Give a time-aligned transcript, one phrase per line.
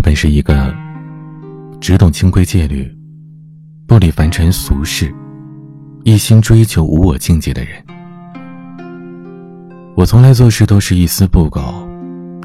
[0.00, 0.74] 我本是一个
[1.78, 2.90] 只懂清规戒律、
[3.86, 5.14] 不理凡尘俗事、
[6.04, 7.84] 一心追求无我境界的人。
[9.94, 11.86] 我从来做事都是一丝不苟、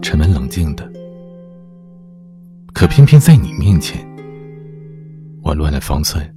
[0.01, 0.85] 沉稳冷静的，
[2.73, 4.05] 可偏偏在你面前，
[5.41, 6.29] 我乱了方寸，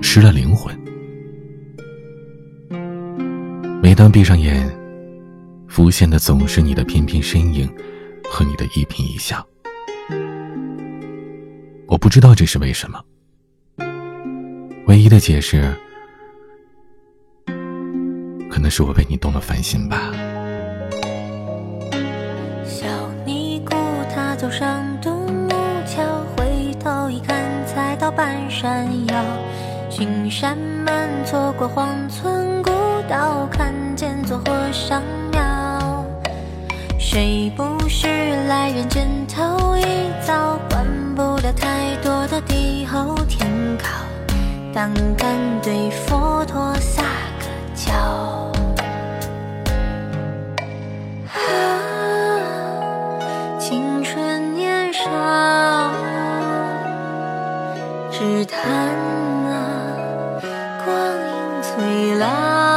[0.00, 0.74] 失了灵魂。
[3.82, 4.74] 每当闭上眼，
[5.68, 7.68] 浮现的总是你的翩翩身影
[8.30, 9.46] 和你的一颦一笑。
[11.98, 13.02] 不知道这是为什么。
[14.86, 15.74] 唯一的解释，
[18.50, 20.10] 可能是我被你动了凡心吧。
[22.64, 22.86] 小
[23.26, 23.76] 尼姑
[24.14, 25.50] 她走上独木
[25.86, 26.02] 桥，
[26.36, 29.24] 回头一看，才到半山腰。
[29.90, 32.70] 巡山门错过荒村古
[33.08, 35.02] 道，看见座和尚
[35.32, 36.06] 庙。
[36.98, 38.06] 谁不是
[38.46, 39.82] 来人间头一
[40.24, 40.58] 遭？
[41.18, 43.86] 不了太多的地厚天高，
[44.72, 45.28] 胆敢
[45.60, 47.02] 对佛陀撒
[47.40, 47.92] 个娇。
[51.34, 51.36] 啊，
[53.58, 55.10] 青春年少，
[58.12, 59.58] 只叹啊，
[60.84, 62.67] 光阴催老。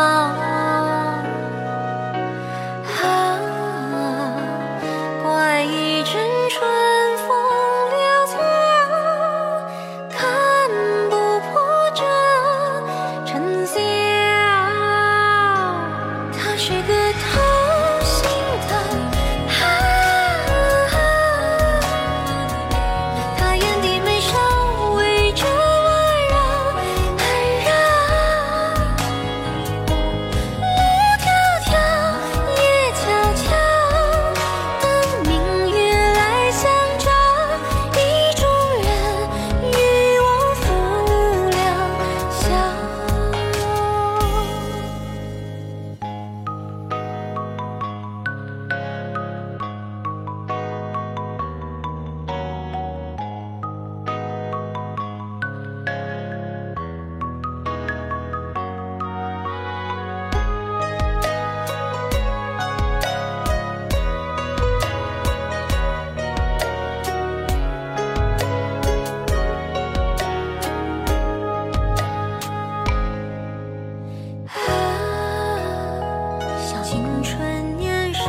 [76.91, 78.21] 青春年少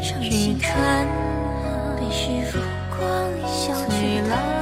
[0.00, 0.70] 只因她
[1.98, 2.40] 被驯
[2.88, 3.02] 光
[3.44, 4.61] 校园旁